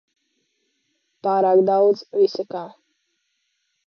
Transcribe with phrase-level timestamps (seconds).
[1.27, 2.63] Pārāk daudz visa kā.